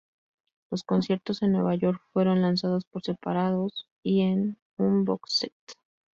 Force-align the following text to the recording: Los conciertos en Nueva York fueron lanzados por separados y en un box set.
Los 0.71 0.81
conciertos 0.83 1.43
en 1.43 1.51
Nueva 1.51 1.75
York 1.75 2.01
fueron 2.11 2.41
lanzados 2.41 2.85
por 2.85 3.03
separados 3.03 3.85
y 4.01 4.21
en 4.21 4.57
un 4.79 5.05
box 5.05 5.31
set. 5.33 5.53